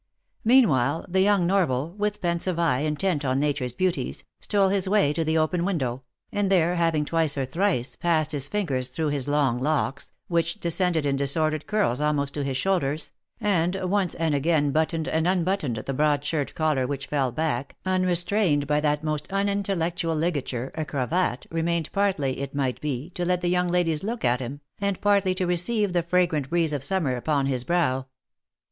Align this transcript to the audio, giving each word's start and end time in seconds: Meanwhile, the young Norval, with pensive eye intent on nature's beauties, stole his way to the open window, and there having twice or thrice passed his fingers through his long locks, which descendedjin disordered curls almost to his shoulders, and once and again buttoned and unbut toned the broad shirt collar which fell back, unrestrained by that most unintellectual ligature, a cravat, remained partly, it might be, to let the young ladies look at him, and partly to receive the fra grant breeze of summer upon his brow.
Meanwhile, 0.43 1.05
the 1.09 1.21
young 1.21 1.45
Norval, 1.45 1.91
with 1.91 2.21
pensive 2.21 2.57
eye 2.57 2.79
intent 2.79 3.23
on 3.23 3.39
nature's 3.39 3.75
beauties, 3.75 4.23
stole 4.39 4.69
his 4.69 4.89
way 4.89 5.13
to 5.13 5.23
the 5.23 5.37
open 5.37 5.63
window, 5.63 6.01
and 6.31 6.51
there 6.51 6.73
having 6.73 7.05
twice 7.05 7.37
or 7.37 7.45
thrice 7.45 7.95
passed 7.97 8.31
his 8.31 8.47
fingers 8.47 8.89
through 8.89 9.09
his 9.09 9.27
long 9.27 9.59
locks, 9.59 10.11
which 10.27 10.59
descendedjin 10.59 11.17
disordered 11.17 11.67
curls 11.67 12.01
almost 12.01 12.33
to 12.33 12.43
his 12.43 12.57
shoulders, 12.57 13.11
and 13.39 13.75
once 13.75 14.15
and 14.15 14.33
again 14.33 14.71
buttoned 14.71 15.07
and 15.07 15.27
unbut 15.27 15.59
toned 15.59 15.75
the 15.85 15.93
broad 15.93 16.23
shirt 16.25 16.55
collar 16.55 16.87
which 16.87 17.05
fell 17.05 17.31
back, 17.31 17.75
unrestrained 17.85 18.65
by 18.65 18.79
that 18.79 19.03
most 19.03 19.31
unintellectual 19.31 20.15
ligature, 20.15 20.71
a 20.73 20.83
cravat, 20.83 21.45
remained 21.51 21.91
partly, 21.91 22.39
it 22.39 22.55
might 22.55 22.81
be, 22.81 23.11
to 23.11 23.23
let 23.23 23.41
the 23.41 23.49
young 23.49 23.67
ladies 23.67 24.01
look 24.03 24.25
at 24.25 24.39
him, 24.39 24.61
and 24.79 24.99
partly 24.99 25.35
to 25.35 25.45
receive 25.45 25.93
the 25.93 26.01
fra 26.01 26.25
grant 26.25 26.49
breeze 26.49 26.73
of 26.73 26.83
summer 26.83 27.15
upon 27.15 27.45
his 27.45 27.63
brow. 27.63 28.07